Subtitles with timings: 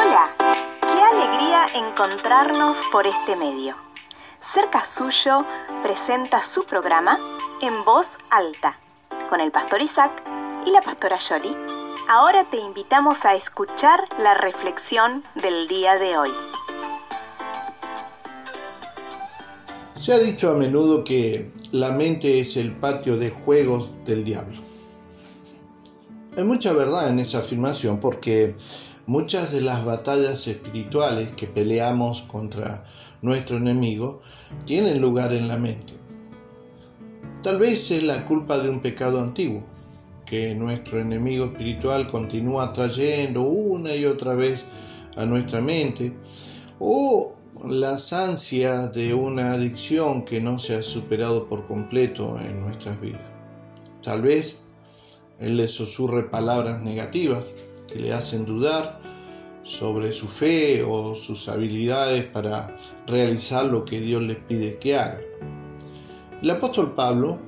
[0.00, 0.32] Hola,
[0.80, 3.74] qué alegría encontrarnos por este medio.
[4.54, 5.44] Cerca Suyo
[5.82, 7.18] presenta su programa
[7.62, 8.78] en voz alta
[9.28, 10.22] con el pastor Isaac
[10.64, 11.50] y la pastora Yoli.
[12.08, 16.30] Ahora te invitamos a escuchar la reflexión del día de hoy.
[19.96, 24.60] Se ha dicho a menudo que la mente es el patio de juegos del diablo.
[26.36, 28.54] Hay mucha verdad en esa afirmación porque
[29.08, 32.84] muchas de las batallas espirituales que peleamos contra
[33.22, 34.20] nuestro enemigo
[34.66, 35.94] tienen lugar en la mente.
[37.42, 39.64] Tal vez es la culpa de un pecado antiguo
[40.26, 44.66] que nuestro enemigo espiritual continúa trayendo una y otra vez
[45.16, 46.12] a nuestra mente
[46.78, 47.34] o
[47.66, 53.22] las ansias de una adicción que no se ha superado por completo en nuestras vidas.
[54.02, 54.60] Tal vez
[55.40, 57.44] él le susurre palabras negativas
[57.88, 59.00] que le hacen dudar
[59.62, 62.74] sobre su fe o sus habilidades para
[63.06, 65.18] realizar lo que Dios les pide que haga.
[66.40, 67.38] El apóstol Pablo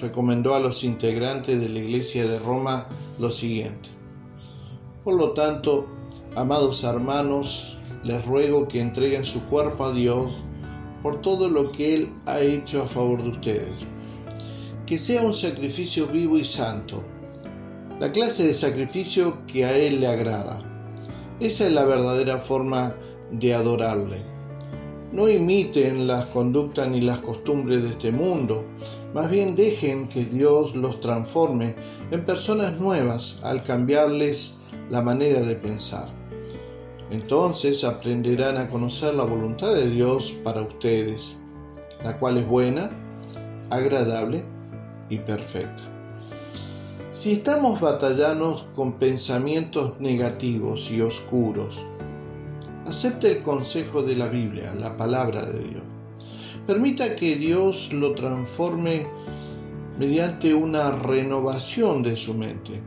[0.00, 2.86] recomendó a los integrantes de la iglesia de Roma
[3.18, 3.88] lo siguiente.
[5.04, 5.86] Por lo tanto,
[6.34, 10.32] amados hermanos, les ruego que entreguen su cuerpo a Dios
[11.02, 13.72] por todo lo que Él ha hecho a favor de ustedes.
[14.86, 17.02] Que sea un sacrificio vivo y santo,
[18.02, 20.60] la clase de sacrificio que a Él le agrada.
[21.38, 22.96] Esa es la verdadera forma
[23.30, 24.24] de adorarle.
[25.12, 28.64] No imiten las conductas ni las costumbres de este mundo,
[29.14, 31.76] más bien dejen que Dios los transforme
[32.10, 34.56] en personas nuevas al cambiarles
[34.90, 36.08] la manera de pensar.
[37.12, 41.36] Entonces aprenderán a conocer la voluntad de Dios para ustedes,
[42.02, 42.90] la cual es buena,
[43.70, 44.44] agradable
[45.08, 45.92] y perfecta.
[47.12, 51.84] Si estamos batallando con pensamientos negativos y oscuros,
[52.86, 55.82] acepte el consejo de la Biblia, la palabra de Dios.
[56.66, 59.06] Permita que Dios lo transforme
[59.98, 62.80] mediante una renovación de su mente.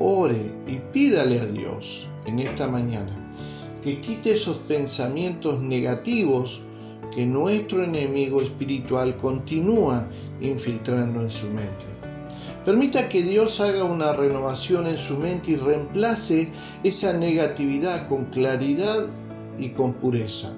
[0.00, 3.16] Ore y pídale a Dios en esta mañana
[3.82, 6.60] que quite esos pensamientos negativos
[7.14, 10.08] que nuestro enemigo espiritual continúa
[10.40, 12.05] infiltrando en su mente.
[12.64, 16.48] Permita que Dios haga una renovación en su mente y reemplace
[16.82, 19.06] esa negatividad con claridad
[19.56, 20.52] y con pureza.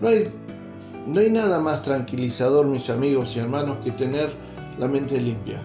[0.00, 0.28] No hay,
[1.06, 4.32] no hay nada más tranquilizador, mis amigos y hermanos, que tener
[4.78, 5.62] la mente limpia,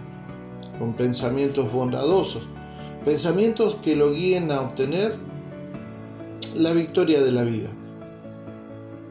[0.77, 2.47] con pensamientos bondadosos,
[3.03, 5.15] pensamientos que lo guíen a obtener
[6.53, 7.69] la victoria de la vida.